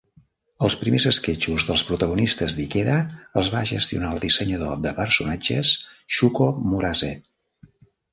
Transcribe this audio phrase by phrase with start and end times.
[0.67, 2.95] Els primers esquetxos dels protagonistes d'Ikeda
[3.41, 5.75] els va gestionar el dissenyador de personatges
[6.17, 7.11] Shuko Murase.